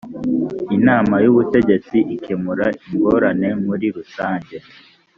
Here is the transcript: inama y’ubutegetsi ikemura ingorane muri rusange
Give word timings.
inama 0.77 1.15
y’ubutegetsi 1.23 1.97
ikemura 2.15 2.67
ingorane 2.93 3.49
muri 3.65 3.87
rusange 3.95 4.55